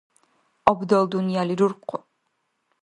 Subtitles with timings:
[0.71, 1.99] Абдал дунъяли руркъу.